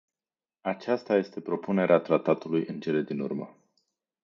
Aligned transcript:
Aceasta 0.61 1.15
este 1.15 1.39
propunerea 1.41 1.99
tratatului 1.99 2.65
în 2.67 2.79
cele 2.79 3.01
din 3.01 3.19
urmă. 3.19 3.57